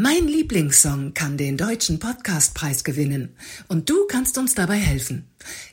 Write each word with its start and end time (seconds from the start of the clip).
Mein 0.00 0.28
Lieblingssong 0.28 1.12
kann 1.12 1.36
den 1.36 1.56
deutschen 1.56 1.98
Podcastpreis 1.98 2.84
gewinnen 2.84 3.34
und 3.66 3.90
du 3.90 4.06
kannst 4.06 4.38
uns 4.38 4.54
dabei 4.54 4.76
helfen. 4.76 5.28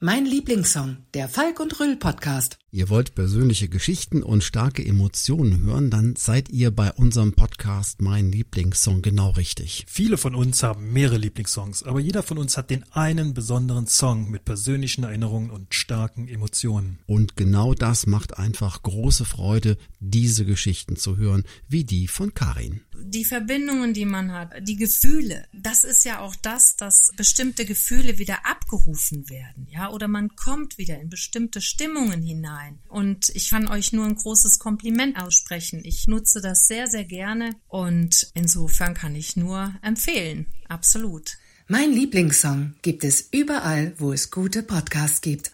Mein 0.00 0.26
Lieblingssong, 0.26 0.96
der 1.14 1.28
Falk 1.28 1.60
und 1.60 1.78
Rüll 1.78 1.94
Podcast. 1.94 2.58
Ihr 2.76 2.90
wollt 2.90 3.14
persönliche 3.14 3.70
Geschichten 3.70 4.22
und 4.22 4.44
starke 4.44 4.84
Emotionen 4.84 5.62
hören, 5.62 5.88
dann 5.88 6.14
seid 6.14 6.50
ihr 6.50 6.70
bei 6.70 6.92
unserem 6.92 7.32
Podcast 7.32 8.02
Mein 8.02 8.30
Lieblingssong 8.30 9.00
genau 9.00 9.30
richtig. 9.30 9.86
Viele 9.88 10.18
von 10.18 10.34
uns 10.34 10.62
haben 10.62 10.92
mehrere 10.92 11.16
Lieblingssongs, 11.16 11.84
aber 11.84 12.00
jeder 12.00 12.22
von 12.22 12.36
uns 12.36 12.58
hat 12.58 12.68
den 12.68 12.84
einen 12.92 13.32
besonderen 13.32 13.86
Song 13.86 14.30
mit 14.30 14.44
persönlichen 14.44 15.04
Erinnerungen 15.04 15.48
und 15.48 15.74
starken 15.74 16.28
Emotionen. 16.28 16.98
Und 17.06 17.34
genau 17.34 17.72
das 17.72 18.06
macht 18.06 18.36
einfach 18.36 18.82
große 18.82 19.24
Freude, 19.24 19.78
diese 19.98 20.44
Geschichten 20.44 20.96
zu 20.96 21.16
hören, 21.16 21.44
wie 21.68 21.84
die 21.84 22.08
von 22.08 22.34
Karin 22.34 22.82
die 23.02 23.24
Verbindungen, 23.24 23.94
die 23.94 24.04
man 24.04 24.32
hat, 24.32 24.52
die 24.62 24.76
Gefühle, 24.76 25.46
das 25.52 25.84
ist 25.84 26.04
ja 26.04 26.20
auch 26.20 26.34
das, 26.36 26.76
dass 26.76 27.10
bestimmte 27.16 27.64
Gefühle 27.64 28.18
wieder 28.18 28.46
abgerufen 28.46 29.28
werden, 29.28 29.66
ja, 29.70 29.90
oder 29.90 30.08
man 30.08 30.34
kommt 30.36 30.78
wieder 30.78 30.98
in 31.00 31.08
bestimmte 31.08 31.60
Stimmungen 31.60 32.22
hinein. 32.22 32.65
Und 32.88 33.30
ich 33.30 33.50
kann 33.50 33.68
euch 33.68 33.92
nur 33.92 34.06
ein 34.06 34.14
großes 34.14 34.58
Kompliment 34.58 35.20
aussprechen. 35.20 35.82
Ich 35.84 36.06
nutze 36.06 36.40
das 36.40 36.66
sehr, 36.66 36.86
sehr 36.86 37.04
gerne 37.04 37.54
und 37.68 38.30
insofern 38.34 38.94
kann 38.94 39.14
ich 39.14 39.36
nur 39.36 39.74
empfehlen. 39.82 40.46
Absolut. 40.68 41.38
Mein 41.68 41.92
Lieblingssong 41.92 42.74
gibt 42.82 43.02
es 43.02 43.28
überall, 43.32 43.92
wo 43.98 44.12
es 44.12 44.30
gute 44.30 44.62
Podcasts 44.62 45.20
gibt. 45.20 45.52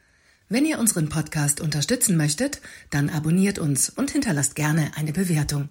Wenn 0.49 0.67
ihr 0.67 0.79
unseren 0.79 1.09
Podcast 1.09 1.63
unterstützen 1.63 2.19
möchtet, 2.19 2.61
dann 2.91 3.09
abonniert 3.09 3.59
uns 3.59 3.89
und 3.89 4.11
hinterlasst 4.11 4.55
gerne 4.55 4.93
eine 4.97 5.13
Bewertung. 5.13 5.71